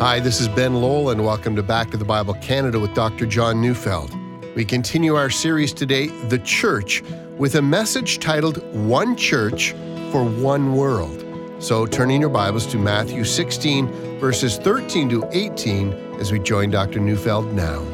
[0.00, 3.26] Hi, this is Ben Lowell, and welcome to Back to the Bible Canada with Dr.
[3.26, 4.10] John Neufeld.
[4.56, 7.02] We continue our series today, The Church,
[7.36, 9.72] with a message titled One Church
[10.10, 11.22] for One World.
[11.62, 16.70] So turn in your Bibles to Matthew 16, verses 13 to 18, as we join
[16.70, 16.98] Dr.
[16.98, 17.84] Neufeld now.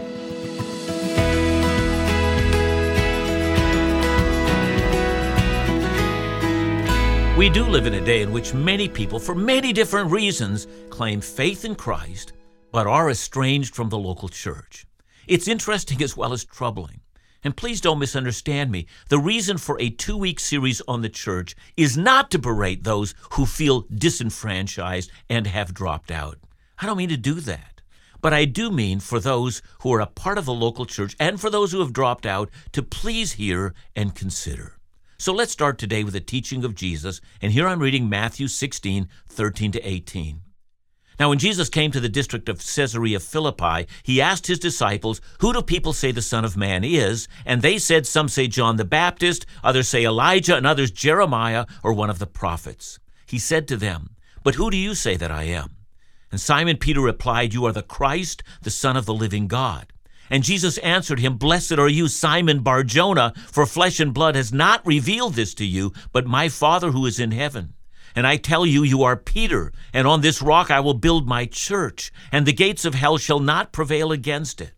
[7.36, 11.20] We do live in a day in which many people, for many different reasons, claim
[11.20, 12.32] faith in Christ,
[12.72, 14.86] but are estranged from the local church.
[15.26, 17.00] It's interesting as well as troubling.
[17.44, 18.86] And please don't misunderstand me.
[19.10, 23.14] The reason for a two week series on the church is not to berate those
[23.32, 26.38] who feel disenfranchised and have dropped out.
[26.78, 27.82] I don't mean to do that.
[28.22, 31.38] But I do mean for those who are a part of the local church and
[31.38, 34.75] for those who have dropped out to please hear and consider.
[35.18, 39.08] So let's start today with the teaching of Jesus, and here I'm reading Matthew 16,
[39.26, 40.42] 13 to 18.
[41.18, 45.54] Now, when Jesus came to the district of Caesarea Philippi, he asked his disciples, Who
[45.54, 47.28] do people say the Son of Man is?
[47.46, 51.94] And they said, Some say John the Baptist, others say Elijah, and others Jeremiah or
[51.94, 52.98] one of the prophets.
[53.24, 54.10] He said to them,
[54.42, 55.76] But who do you say that I am?
[56.30, 59.94] And Simon Peter replied, You are the Christ, the Son of the living God.
[60.30, 64.84] And Jesus answered him, Blessed are you, Simon Barjona, for flesh and blood has not
[64.86, 67.74] revealed this to you, but my Father who is in heaven.
[68.14, 71.44] And I tell you, you are Peter, and on this rock I will build my
[71.44, 74.72] church, and the gates of hell shall not prevail against it.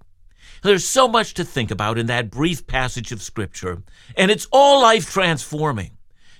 [0.63, 3.85] There's so much to think about in that brief passage of Scripture,
[4.17, 5.93] and it's all life transforming.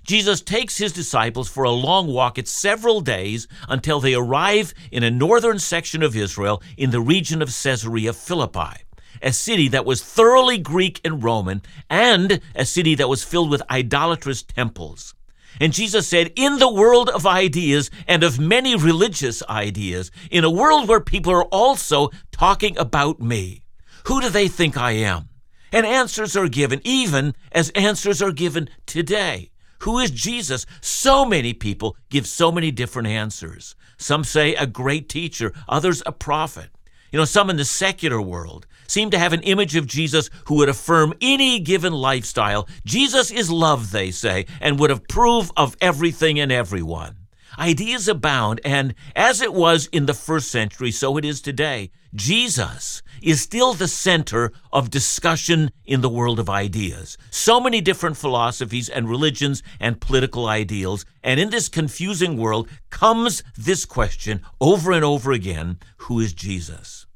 [0.03, 2.37] Jesus takes his disciples for a long walk.
[2.37, 7.43] It's several days until they arrive in a northern section of Israel in the region
[7.43, 8.88] of Caesarea Philippi
[9.23, 13.63] a city that was thoroughly Greek and Roman, and a city that was filled with
[13.71, 15.15] idolatrous temples.
[15.61, 20.51] And Jesus said, In the world of ideas and of many religious ideas, in a
[20.51, 23.63] world where people are also talking about me,
[24.05, 25.29] who do they think I am?
[25.73, 29.51] And answers are given, even as answers are given today.
[29.81, 30.67] Who is Jesus?
[30.81, 33.75] So many people give so many different answers.
[33.97, 36.71] Some say a great teacher, others a prophet.
[37.13, 40.57] You know, some in the secular world seem to have an image of Jesus who
[40.57, 42.69] would affirm any given lifestyle.
[42.85, 47.15] Jesus is love, they say, and would approve of everything and everyone.
[47.59, 51.91] Ideas abound, and as it was in the first century, so it is today.
[52.15, 57.19] Jesus is still the center of discussion in the world of ideas.
[57.31, 63.43] So many different philosophies and religions and political ideals, and in this confusing world comes
[63.57, 67.08] this question over and over again who is Jesus?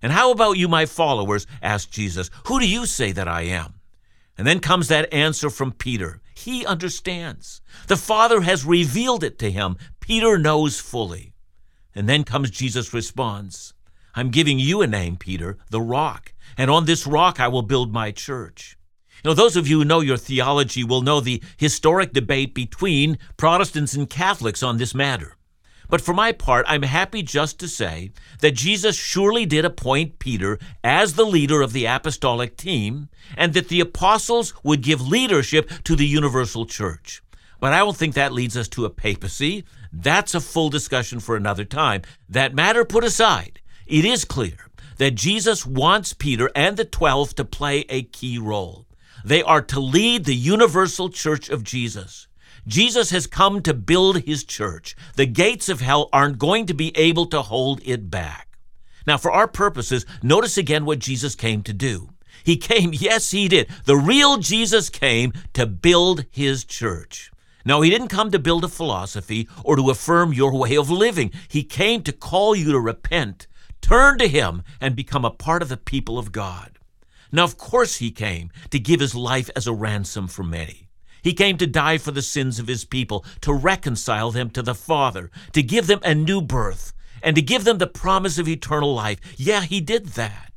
[0.00, 1.46] And how about you, my followers?
[1.62, 2.30] asked Jesus.
[2.46, 3.74] Who do you say that I am?
[4.36, 6.20] And then comes that answer from Peter.
[6.34, 7.60] He understands.
[7.88, 9.76] The Father has revealed it to him.
[9.98, 11.34] Peter knows fully.
[11.94, 13.74] And then comes Jesus' response
[14.14, 17.92] I'm giving you a name, Peter, the rock, and on this rock I will build
[17.92, 18.76] my church.
[19.22, 23.18] You know, those of you who know your theology will know the historic debate between
[23.36, 25.36] Protestants and Catholics on this matter.
[25.88, 30.58] But for my part, I'm happy just to say that Jesus surely did appoint Peter
[30.84, 35.96] as the leader of the apostolic team and that the apostles would give leadership to
[35.96, 37.22] the universal church.
[37.58, 39.64] But I don't think that leads us to a papacy.
[39.92, 42.02] That's a full discussion for another time.
[42.28, 44.68] That matter put aside, it is clear
[44.98, 48.86] that Jesus wants Peter and the twelve to play a key role.
[49.24, 52.27] They are to lead the universal church of Jesus.
[52.68, 54.94] Jesus has come to build his church.
[55.16, 58.58] The gates of hell aren't going to be able to hold it back.
[59.06, 62.10] Now, for our purposes, notice again what Jesus came to do.
[62.44, 63.70] He came, yes, he did.
[63.86, 67.30] The real Jesus came to build his church.
[67.64, 71.32] No, he didn't come to build a philosophy or to affirm your way of living.
[71.48, 73.46] He came to call you to repent,
[73.80, 76.78] turn to him, and become a part of the people of God.
[77.32, 80.87] Now, of course, he came to give his life as a ransom for many.
[81.22, 84.74] He came to die for the sins of his people, to reconcile them to the
[84.74, 86.92] Father, to give them a new birth,
[87.22, 89.20] and to give them the promise of eternal life.
[89.36, 90.52] Yeah, he did that.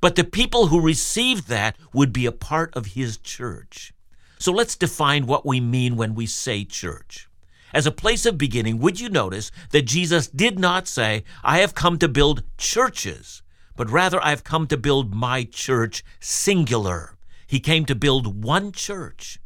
[0.00, 3.92] But the people who received that would be a part of his church.
[4.38, 7.28] So let's define what we mean when we say church.
[7.72, 11.74] As a place of beginning, would you notice that Jesus did not say, I have
[11.74, 13.42] come to build churches,
[13.76, 17.16] but rather I have come to build my church singular.
[17.46, 19.40] He came to build one church.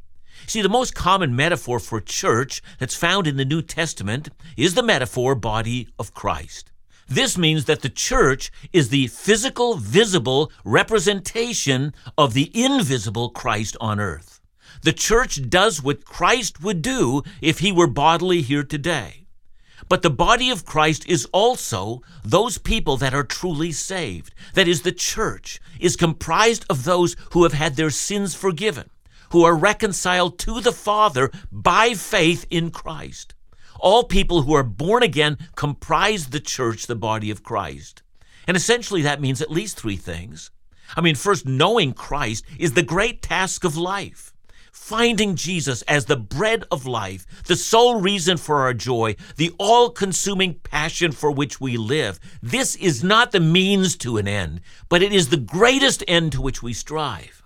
[0.46, 4.82] See, the most common metaphor for church that's found in the New Testament is the
[4.82, 6.70] metaphor body of Christ.
[7.08, 13.99] This means that the church is the physical, visible representation of the invisible Christ on
[13.99, 14.40] earth.
[14.82, 19.26] The church does what Christ would do if he were bodily here today.
[19.88, 24.34] But the body of Christ is also those people that are truly saved.
[24.52, 28.91] That is, the church is comprised of those who have had their sins forgiven,
[29.30, 33.34] who are reconciled to the Father by faith in Christ.
[33.80, 38.02] All people who are born again comprise the church, the body of Christ.
[38.46, 40.50] And essentially, that means at least three things.
[40.96, 44.32] I mean, first, knowing Christ is the great task of life.
[44.72, 49.90] Finding Jesus as the bread of life, the sole reason for our joy, the all
[49.90, 52.19] consuming passion for which we live.
[52.42, 56.40] This is not the means to an end, but it is the greatest end to
[56.40, 57.42] which we strive.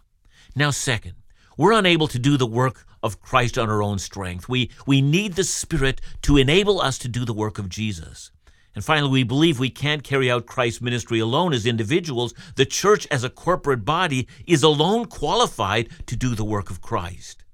[0.54, 1.14] Now, second,
[1.62, 4.48] we're unable to do the work of Christ on our own strength.
[4.48, 8.32] We, we need the Spirit to enable us to do the work of Jesus.
[8.74, 12.34] And finally, we believe we can't carry out Christ's ministry alone as individuals.
[12.56, 17.44] The church as a corporate body is alone qualified to do the work of Christ.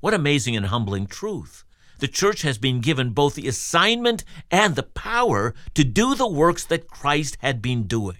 [0.00, 1.64] What amazing and humbling truth.
[2.00, 6.66] The church has been given both the assignment and the power to do the works
[6.66, 8.18] that Christ had been doing.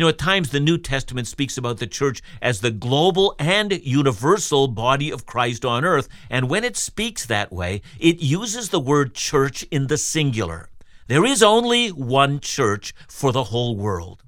[0.00, 3.70] You know, at times the New Testament speaks about the church as the global and
[3.84, 8.80] universal body of Christ on earth, and when it speaks that way, it uses the
[8.80, 10.70] word church in the singular.
[11.08, 14.22] There is only one church for the whole world.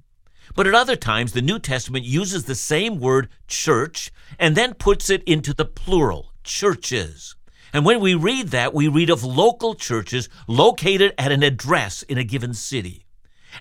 [0.55, 5.09] But at other times, the New Testament uses the same word church and then puts
[5.09, 7.35] it into the plural, churches.
[7.73, 12.19] And when we read that, we read of local churches located at an address in
[12.19, 13.07] a given city.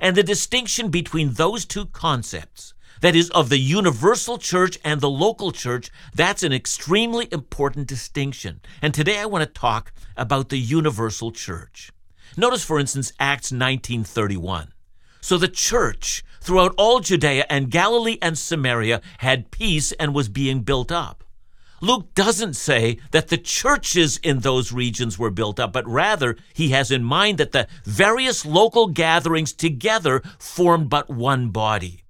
[0.01, 5.11] And the distinction between those two concepts, that is, of the universal church and the
[5.11, 8.61] local church, that's an extremely important distinction.
[8.81, 11.91] And today I want to talk about the universal church.
[12.37, 14.73] Notice, for instance, Acts 19:31.
[15.21, 20.63] So the church throughout all Judea and Galilee and Samaria had peace and was being
[20.63, 21.22] built up.
[21.83, 26.69] Luke doesn't say that the churches in those regions were built up, but rather he
[26.69, 32.05] has in mind that the various local gatherings together formed but one body.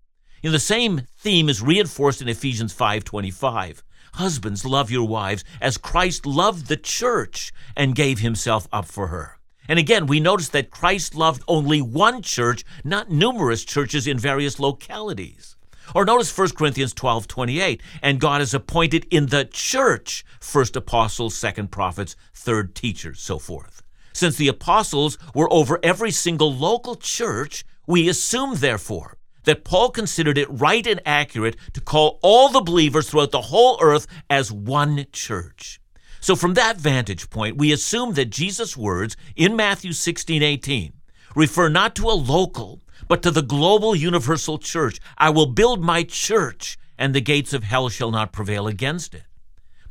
[0.45, 3.83] Know, the same theme is reinforced in Ephesians 5:25.
[4.15, 9.39] Husbands, love your wives as Christ loved the church and gave himself up for her.
[9.69, 14.61] And again, we notice that Christ loved only one church, not numerous churches in various
[14.61, 15.57] localities.
[15.95, 21.35] Or notice 1 Corinthians 12 28, and God has appointed in the church first apostles,
[21.35, 23.83] second prophets, third teachers, so forth.
[24.13, 30.39] Since the apostles were over every single local church, we assume, therefore, that Paul considered
[30.39, 35.07] it right and accurate to call all the believers throughout the whole earth as one
[35.13, 35.81] church.
[36.21, 40.93] So, from that vantage point, we assume that Jesus' words in Matthew 16 18
[41.35, 42.82] refer not to a local,
[43.13, 44.99] but to the global universal church.
[45.19, 49.25] I will build my church, and the gates of hell shall not prevail against it.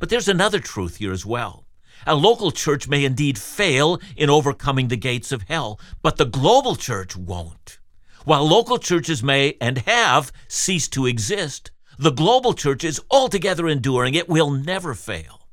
[0.00, 1.64] But there's another truth here as well.
[2.04, 6.74] A local church may indeed fail in overcoming the gates of hell, but the global
[6.74, 7.78] church won't.
[8.24, 14.14] While local churches may and have ceased to exist, the global church is altogether enduring.
[14.16, 15.46] It will never fail.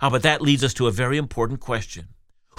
[0.00, 2.08] Ah, but that leads us to a very important question.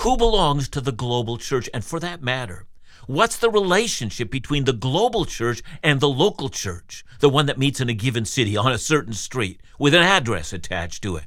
[0.01, 1.67] Who belongs to the global church?
[1.73, 2.67] And for that matter,
[3.07, 7.79] what's the relationship between the global church and the local church, the one that meets
[7.81, 11.25] in a given city on a certain street with an address attached to it?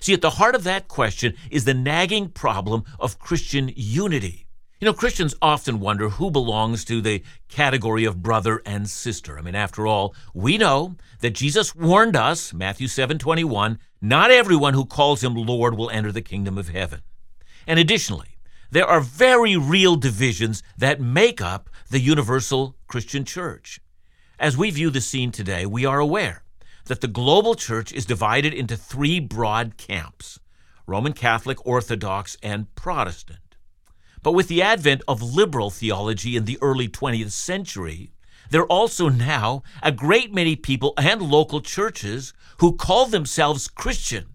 [0.00, 4.46] See, at the heart of that question is the nagging problem of Christian unity.
[4.80, 9.36] You know, Christians often wonder who belongs to the category of brother and sister.
[9.36, 14.84] I mean, after all, we know that Jesus warned us, Matthew 7:21, not everyone who
[14.84, 17.00] calls him Lord will enter the kingdom of heaven.
[17.66, 18.37] And additionally,
[18.70, 23.80] there are very real divisions that make up the universal Christian church.
[24.38, 26.42] As we view the scene today, we are aware
[26.84, 30.38] that the global church is divided into three broad camps
[30.86, 33.56] Roman Catholic, Orthodox, and Protestant.
[34.22, 38.12] But with the advent of liberal theology in the early 20th century,
[38.50, 44.34] there are also now a great many people and local churches who call themselves Christian.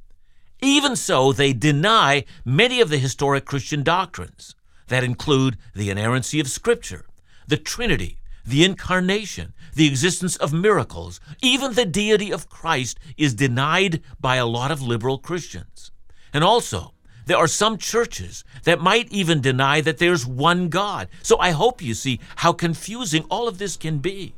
[0.64, 4.56] Even so, they deny many of the historic Christian doctrines
[4.88, 7.06] that include the inerrancy of Scripture,
[7.46, 14.02] the Trinity, the Incarnation, the existence of miracles, even the deity of Christ is denied
[14.22, 15.92] by a lot of liberal Christians.
[16.34, 16.94] And also,
[17.26, 21.10] there are some churches that might even deny that there's one God.
[21.24, 24.34] So I hope you see how confusing all of this can be.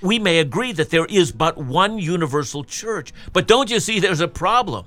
[0.00, 4.20] We may agree that there is but one universal church, but don't you see there's
[4.20, 4.86] a problem?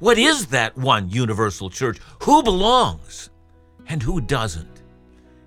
[0.00, 1.98] What is that one universal church?
[2.22, 3.30] Who belongs
[3.86, 4.82] and who doesn't?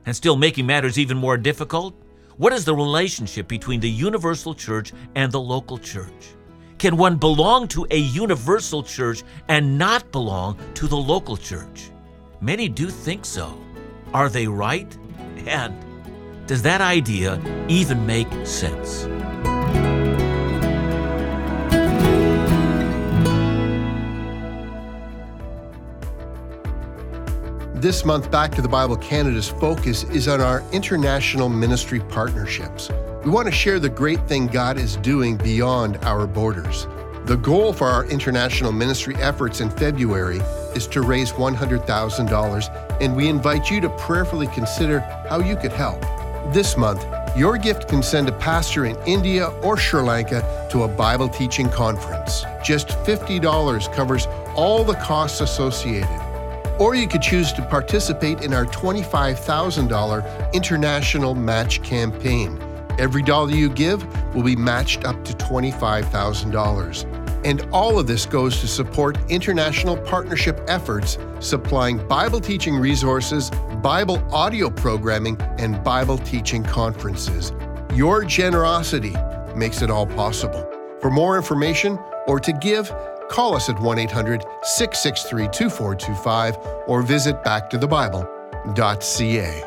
[0.05, 1.93] And still making matters even more difficult,
[2.37, 6.35] what is the relationship between the universal church and the local church?
[6.77, 11.91] Can one belong to a universal church and not belong to the local church?
[12.39, 13.57] Many do think so.
[14.13, 14.95] Are they right?
[15.45, 15.75] And
[16.45, 19.07] does that idea even make sense?
[27.81, 32.89] This month, Back to the Bible Canada's focus is on our international ministry partnerships.
[33.23, 36.87] We want to share the great thing God is doing beyond our borders.
[37.25, 40.39] The goal for our international ministry efforts in February
[40.75, 46.01] is to raise $100,000, and we invite you to prayerfully consider how you could help.
[46.51, 47.05] This month,
[47.37, 51.69] your gift can send a pastor in India or Sri Lanka to a Bible teaching
[51.69, 52.43] conference.
[52.63, 56.26] Just $50 covers all the costs associated.
[56.79, 62.59] Or you could choose to participate in our $25,000 international match campaign.
[62.99, 64.05] Every dollar you give
[64.35, 67.45] will be matched up to $25,000.
[67.45, 74.21] And all of this goes to support international partnership efforts supplying Bible teaching resources, Bible
[74.33, 77.53] audio programming, and Bible teaching conferences.
[77.93, 79.15] Your generosity
[79.55, 80.69] makes it all possible.
[80.99, 82.91] For more information or to give,
[83.29, 86.57] Call us at 1 800 663 2425
[86.87, 89.63] or visit backtothebible.ca.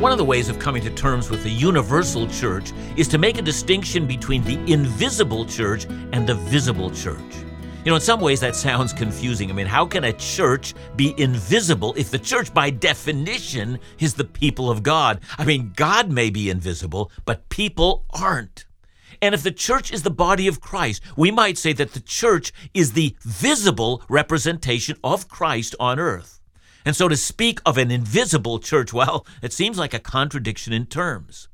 [0.00, 3.38] One of the ways of coming to terms with the universal church is to make
[3.38, 7.22] a distinction between the invisible church and the visible church.
[7.84, 9.50] You know, in some ways that sounds confusing.
[9.50, 14.24] I mean, how can a church be invisible if the church, by definition, is the
[14.24, 15.20] people of God?
[15.36, 18.64] I mean, God may be invisible, but people aren't.
[19.20, 22.54] And if the church is the body of Christ, we might say that the church
[22.72, 26.40] is the visible representation of Christ on earth.
[26.86, 30.86] And so to speak of an invisible church, well, it seems like a contradiction in
[30.86, 31.48] terms.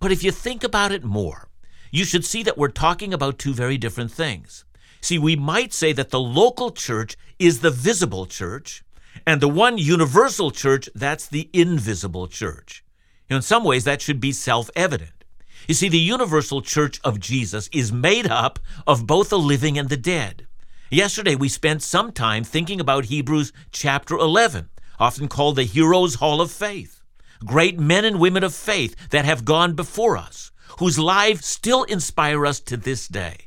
[0.00, 1.48] But if you think about it more,
[1.92, 4.64] you should see that we're talking about two very different things.
[5.06, 8.82] See, we might say that the local church is the visible church,
[9.24, 12.82] and the one universal church, that's the invisible church.
[13.30, 15.22] In some ways, that should be self evident.
[15.68, 19.90] You see, the universal church of Jesus is made up of both the living and
[19.90, 20.48] the dead.
[20.90, 26.40] Yesterday, we spent some time thinking about Hebrews chapter 11, often called the Heroes' Hall
[26.40, 27.00] of Faith.
[27.44, 32.44] Great men and women of faith that have gone before us, whose lives still inspire
[32.44, 33.45] us to this day.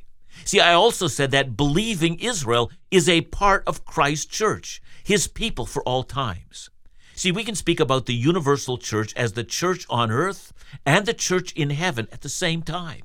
[0.50, 5.68] See, I also said that believing Israel is a part of Christ's church, his people
[5.68, 6.72] for all times.
[7.14, 10.52] See, we can speak about the universal church as the church on earth
[10.88, 13.04] and the church in heaven at the same time.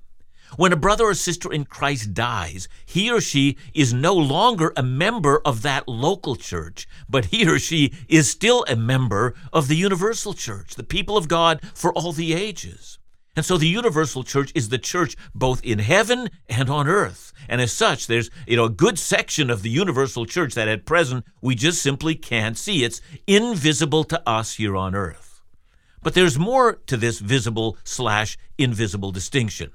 [0.56, 4.82] When a brother or sister in Christ dies, he or she is no longer a
[4.82, 9.76] member of that local church, but he or she is still a member of the
[9.76, 12.98] universal church, the people of God for all the ages.
[13.36, 17.32] And so the universal church is the church both in heaven and on earth.
[17.48, 20.86] And as such, there's you know a good section of the universal church that at
[20.86, 22.84] present we just simply can't see.
[22.84, 25.42] It's invisible to us here on earth.
[26.02, 29.72] But there's more to this visible slash invisible distinction.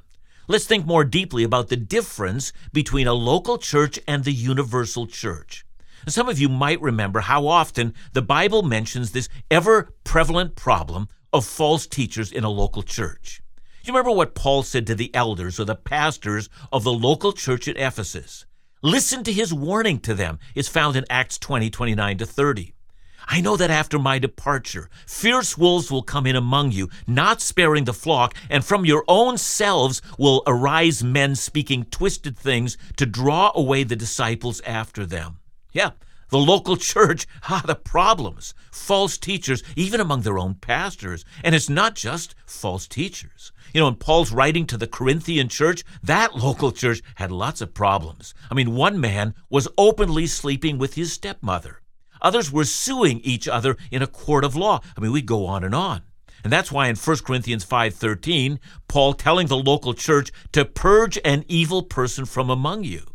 [0.47, 5.65] Let's think more deeply about the difference between a local church and the universal church.
[6.07, 11.45] Some of you might remember how often the Bible mentions this ever prevalent problem of
[11.45, 13.43] false teachers in a local church.
[13.83, 17.67] You remember what Paul said to the elders or the pastors of the local church
[17.67, 18.45] at Ephesus?
[18.81, 20.39] Listen to his warning to them.
[20.53, 22.74] It's found in Acts 20, 29 to 30.
[23.27, 27.86] I know that after my departure, fierce wolves will come in among you, not sparing
[27.86, 33.51] the flock, and from your own selves will arise men speaking twisted things to draw
[33.53, 35.38] away the disciples after them.
[35.71, 35.91] Yeah,
[36.29, 41.25] the local church, ah, the problems, false teachers, even among their own pastors.
[41.43, 43.51] And it's not just false teachers.
[43.74, 47.74] You know, in Paul's writing to the Corinthian church, that local church had lots of
[47.74, 48.33] problems.
[48.50, 51.81] I mean, one man was openly sleeping with his stepmother.
[52.21, 54.81] Others were suing each other in a court of law.
[54.98, 56.03] I mean, we go on and on.
[56.43, 61.43] And that's why in 1 Corinthians 5:13, Paul telling the local church to purge an
[61.48, 63.05] evil person from among you.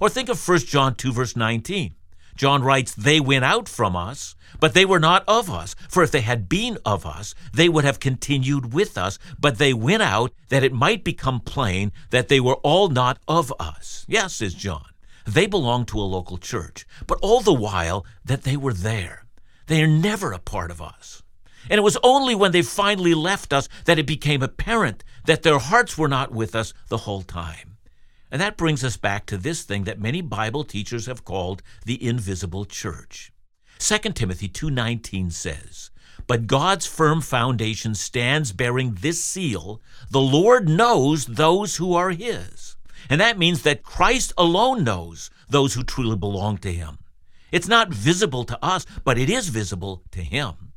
[0.00, 1.94] Or think of 1 John 2 verse 19.
[2.36, 5.74] John writes, They went out from us, but they were not of us.
[5.88, 9.18] For if they had been of us, they would have continued with us.
[9.38, 13.52] But they went out that it might become plain that they were all not of
[13.58, 14.04] us.
[14.08, 14.84] Yes, says John.
[15.26, 19.26] They belonged to a local church, but all the while that they were there.
[19.66, 21.22] They are never a part of us.
[21.68, 25.58] And it was only when they finally left us that it became apparent that their
[25.58, 27.69] hearts were not with us the whole time.
[28.30, 32.02] And that brings us back to this thing that many Bible teachers have called the
[32.04, 33.32] invisible church.
[33.78, 35.90] 2 Timothy 2:19 says,
[36.26, 42.76] "But God's firm foundation stands bearing this seal, the Lord knows those who are his."
[43.08, 46.98] And that means that Christ alone knows those who truly belong to him.
[47.50, 50.69] It's not visible to us, but it is visible to him.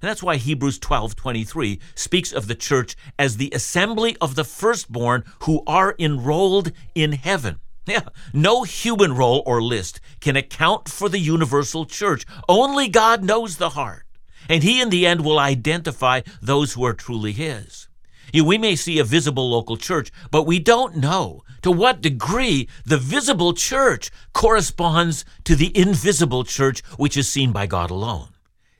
[0.00, 5.24] And that's why Hebrews 12:23 speaks of the church as the assembly of the firstborn
[5.40, 7.58] who are enrolled in heaven.
[7.84, 12.24] Yeah, no human roll or list can account for the universal church.
[12.48, 14.04] Only God knows the heart,
[14.48, 17.88] and he in the end will identify those who are truly his.
[18.32, 22.98] We may see a visible local church, but we don't know to what degree the
[22.98, 28.28] visible church corresponds to the invisible church which is seen by God alone.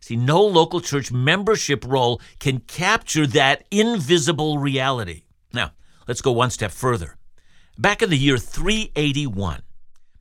[0.09, 5.25] See, no local church membership roll can capture that invisible reality.
[5.53, 5.73] Now,
[6.07, 7.19] let's go one step further.
[7.77, 9.61] Back in the year 381,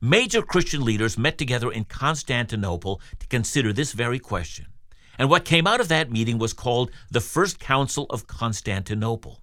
[0.02, 4.66] major Christian leaders met together in Constantinople to consider this very question.
[5.18, 9.40] And what came out of that meeting was called the First Council of Constantinople.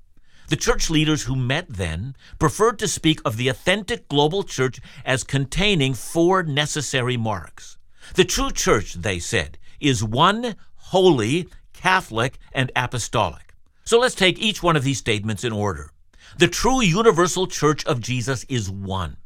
[0.50, 5.24] The church leaders who met then preferred to speak of the authentic global church as
[5.24, 7.80] containing four necessary marks.
[8.14, 13.53] The true church, they said, is one, holy, Catholic, and apostolic.
[13.84, 15.91] So let's take each one of these statements in order.
[16.38, 19.17] The true universal church of Jesus is one.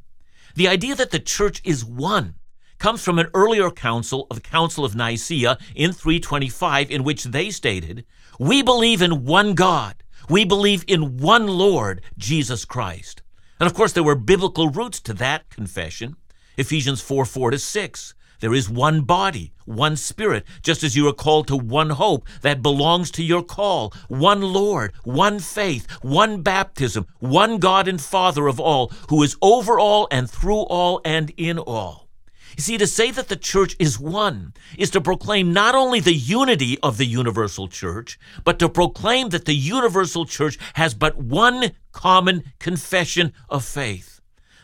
[0.55, 2.35] The idea that the church is one
[2.77, 7.51] comes from an earlier council of the Council of Nicaea in 325 in which they
[7.51, 8.05] stated,
[8.39, 9.95] "We believe in one God.
[10.29, 13.21] We believe in one Lord, Jesus Christ."
[13.59, 16.15] And of course there were biblical roots to that confession.
[16.57, 18.13] Ephesians 4 4 to 6.
[18.39, 22.61] There is one body, one spirit, just as you are called to one hope that
[22.61, 28.59] belongs to your call, one Lord, one faith, one baptism, one God and Father of
[28.59, 32.07] all, who is over all and through all and in all.
[32.55, 36.13] You see, to say that the church is one is to proclaim not only the
[36.13, 41.71] unity of the universal church, but to proclaim that the universal church has but one
[41.91, 44.18] common confession of faith.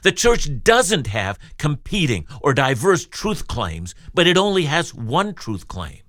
[0.05, 5.67] The church doesn't have competing or diverse truth claims, but it only has one truth
[5.67, 6.01] claim.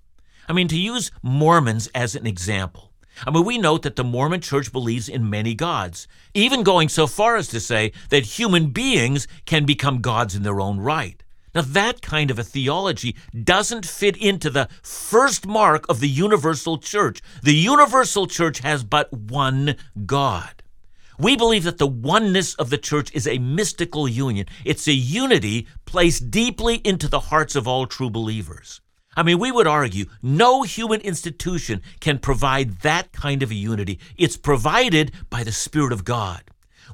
[0.47, 2.93] I mean, to use Mormons as an example,
[3.27, 7.07] I mean, we note that the Mormon church believes in many gods, even going so
[7.07, 11.23] far as to say that human beings can become gods in their own right.
[11.55, 16.77] Now, that kind of a theology doesn't fit into the first mark of the universal
[16.77, 17.23] church.
[17.43, 20.63] The universal church has but one God.
[21.19, 24.47] We believe that the oneness of the church is a mystical union.
[24.65, 28.81] It's a unity placed deeply into the hearts of all true believers.
[29.17, 33.99] I mean, we would argue no human institution can provide that kind of a unity.
[34.19, 36.43] It's provided by the Spirit of God.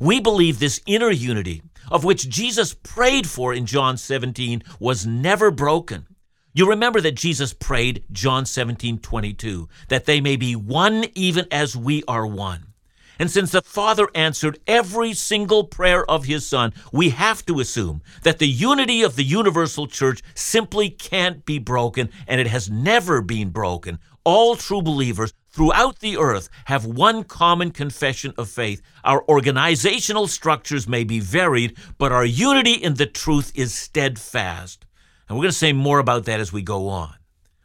[0.00, 5.50] We believe this inner unity, of which Jesus prayed for in John 17, was never
[5.50, 6.06] broken.
[6.54, 11.76] You remember that Jesus prayed, John 17, 22, that they may be one even as
[11.76, 12.71] we are one.
[13.18, 18.02] And since the Father answered every single prayer of his Son, we have to assume
[18.22, 23.20] that the unity of the universal church simply can't be broken, and it has never
[23.22, 23.98] been broken.
[24.24, 28.80] All true believers throughout the earth have one common confession of faith.
[29.04, 34.86] Our organizational structures may be varied, but our unity in the truth is steadfast.
[35.28, 37.14] And we're going to say more about that as we go on.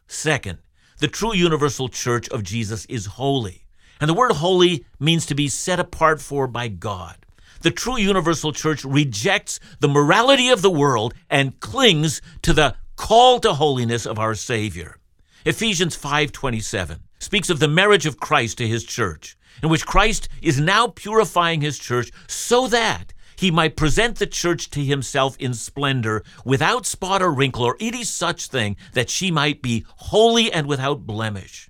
[0.06, 0.58] Second,
[0.98, 3.66] the true universal church of Jesus is holy.
[4.00, 7.16] And the word holy means to be set apart for by God.
[7.62, 13.40] The true universal church rejects the morality of the world and clings to the call
[13.40, 14.98] to holiness of our Savior.
[15.44, 20.60] Ephesians 5:27 speaks of the marriage of Christ to his church, in which Christ is
[20.60, 26.24] now purifying his church so that he might present the church to himself in splendor,
[26.44, 31.06] without spot or wrinkle or any such thing, that she might be holy and without
[31.06, 31.68] blemish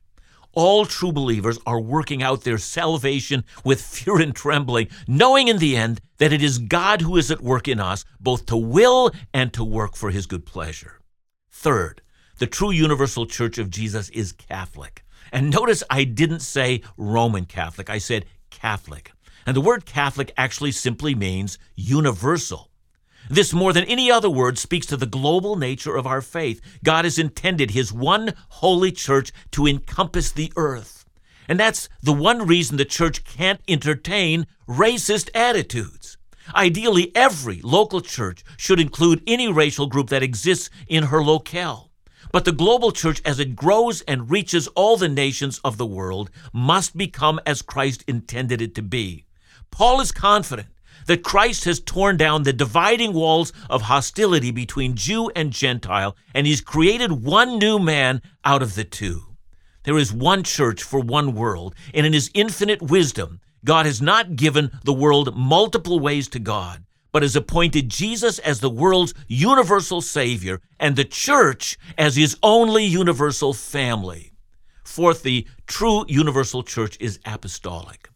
[0.58, 5.76] all true believers are working out their salvation with fear and trembling, knowing in the
[5.76, 9.52] end that it is God who is at work in us, both to will and
[9.52, 10.98] to work for his good pleasure.
[11.48, 12.02] Third,
[12.38, 15.04] the true universal church of Jesus is Catholic.
[15.30, 19.12] And notice I didn't say Roman Catholic, I said Catholic.
[19.46, 22.68] And the word Catholic actually simply means universal.
[23.30, 26.60] This, more than any other word, speaks to the global nature of our faith.
[26.82, 31.04] God has intended His one holy church to encompass the earth.
[31.48, 36.16] And that's the one reason the church can't entertain racist attitudes.
[36.54, 41.90] Ideally, every local church should include any racial group that exists in her locale.
[42.32, 46.30] But the global church, as it grows and reaches all the nations of the world,
[46.52, 49.24] must become as Christ intended it to be.
[49.70, 50.68] Paul is confident
[51.08, 56.46] that Christ has torn down the dividing walls of hostility between Jew and Gentile, and
[56.46, 59.22] he's created one new man out of the two.
[59.84, 64.36] There is one church for one world, and in his infinite wisdom, God has not
[64.36, 70.02] given the world multiple ways to God, but has appointed Jesus as the world's universal
[70.02, 74.32] Savior and the church as his only universal family.
[74.84, 78.07] Fourth, the true universal church is apostolic.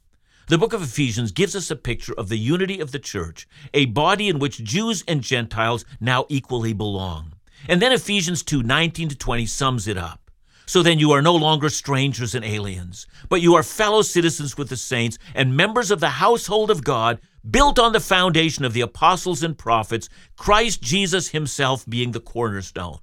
[0.53, 3.87] The book of Ephesians gives us a picture of the unity of the church, a
[3.87, 7.33] body in which Jews and Gentiles now equally belong.
[7.71, 10.31] And then Ephesians 2 19 to 20 sums it up.
[10.67, 14.69] So then you are no longer strangers and aliens, but you are fellow citizens with
[14.69, 17.19] the saints and members of the household of God,
[17.51, 22.99] built on the foundation of the apostles and prophets, Christ Jesus himself being the cornerstone.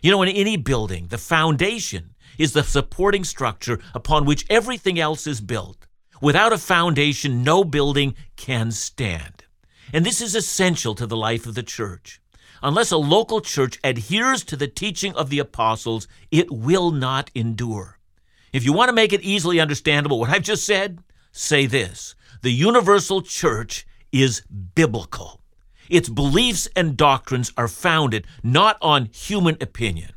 [0.00, 5.26] You know, in any building, the foundation is the supporting structure upon which everything else
[5.26, 5.86] is built.
[6.20, 9.44] Without a foundation, no building can stand.
[9.92, 12.20] And this is essential to the life of the church.
[12.62, 17.98] Unless a local church adheres to the teaching of the apostles, it will not endure.
[18.52, 20.98] If you want to make it easily understandable what I've just said,
[21.32, 24.42] say this the universal church is
[24.74, 25.40] biblical.
[25.88, 30.12] Its beliefs and doctrines are founded not on human opinion,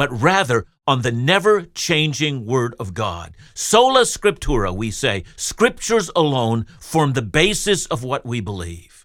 [0.00, 3.36] but rather on the never changing Word of God.
[3.52, 9.04] Sola Scriptura, we say, Scriptures alone form the basis of what we believe.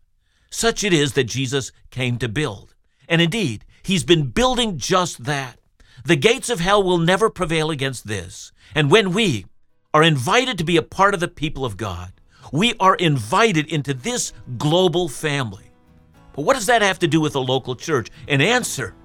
[0.49, 2.75] Such it is that Jesus came to build.
[3.09, 5.59] And indeed, He's been building just that.
[6.05, 8.53] The gates of hell will never prevail against this.
[8.73, 9.47] And when we
[9.93, 12.13] are invited to be a part of the people of God,
[12.53, 15.71] we are invited into this global family.
[16.31, 18.07] But what does that have to do with a local church?
[18.29, 18.95] An answer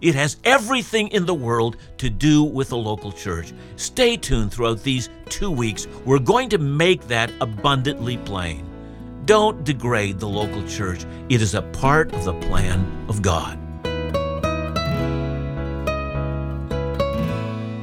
[0.00, 3.52] it has everything in the world to do with the local church.
[3.76, 5.86] Stay tuned throughout these two weeks.
[6.04, 8.66] We're going to make that abundantly plain.
[9.26, 13.58] Don't degrade the local church, it is a part of the plan of God.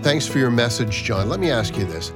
[0.03, 1.29] Thanks for your message, John.
[1.29, 2.13] Let me ask you this.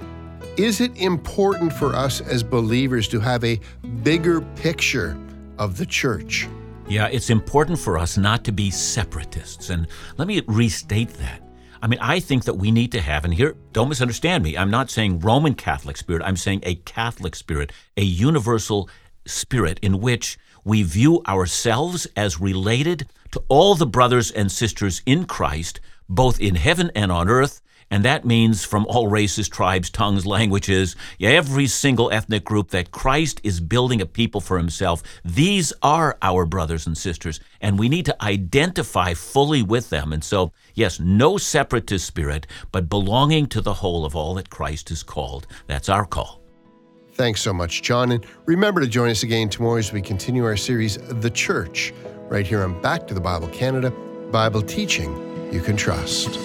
[0.58, 3.60] Is it important for us as believers to have a
[4.04, 5.18] bigger picture
[5.58, 6.48] of the church?
[6.92, 9.70] Yeah, it's important for us not to be separatists.
[9.70, 11.42] And let me restate that.
[11.82, 14.58] I mean, I think that we need to have, and here, don't misunderstand me.
[14.58, 16.22] I'm not saying Roman Catholic spirit.
[16.26, 18.90] I'm saying a Catholic spirit, a universal
[19.26, 25.24] spirit in which we view ourselves as related to all the brothers and sisters in
[25.24, 30.26] Christ, both in heaven and on earth, and that means from all races, tribes, tongues,
[30.26, 35.04] languages, every single ethnic group that Christ is building a people for himself.
[35.24, 40.14] These are our brothers and sisters, and we need to identify fully with them.
[40.14, 44.90] And so, yes, no separatist spirit, but belonging to the whole of all that Christ
[44.90, 45.46] is called.
[45.68, 46.42] That's our call.
[47.14, 48.14] Thanks so much, John.
[48.14, 51.94] And remember to join us again tomorrow as we continue our series, The Church,
[52.30, 53.92] right here on Back to the Bible Canada,
[54.32, 56.40] Bible teaching you can trust.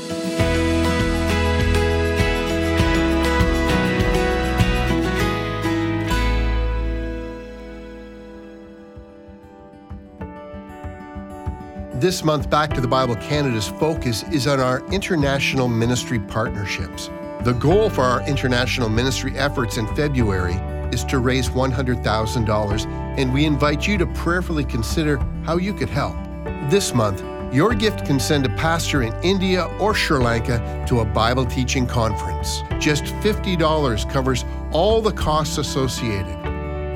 [12.00, 17.08] This month, Back to the Bible Canada's focus is on our international ministry partnerships.
[17.40, 20.56] The goal for our international ministry efforts in February
[20.92, 22.86] is to raise $100,000,
[23.18, 26.14] and we invite you to prayerfully consider how you could help.
[26.68, 31.04] This month, your gift can send a pastor in India or Sri Lanka to a
[31.06, 32.62] Bible teaching conference.
[32.78, 36.45] Just $50 covers all the costs associated.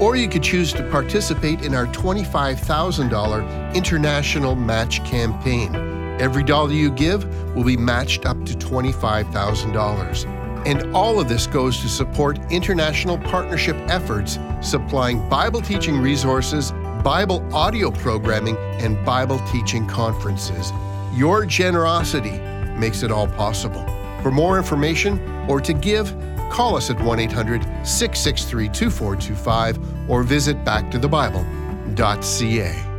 [0.01, 5.75] Or you could choose to participate in our $25,000 international match campaign.
[6.19, 10.41] Every dollar you give will be matched up to $25,000.
[10.67, 17.47] And all of this goes to support international partnership efforts supplying Bible teaching resources, Bible
[17.55, 20.73] audio programming, and Bible teaching conferences.
[21.15, 22.39] Your generosity
[22.79, 23.85] makes it all possible.
[24.23, 26.15] For more information or to give,
[26.51, 32.90] call us at 1 800 663 2425 or visit backtothebible.ca.